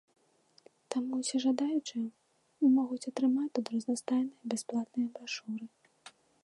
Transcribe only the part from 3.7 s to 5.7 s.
разнастайныя бясплатныя брашуры.